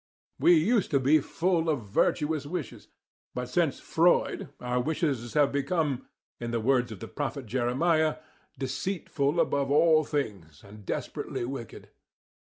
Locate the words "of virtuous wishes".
1.69-2.87